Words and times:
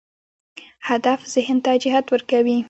هدف 0.87 1.21
ذهن 1.35 1.57
ته 1.65 1.71
جهت 1.83 2.05
ورکوي. 2.09 2.57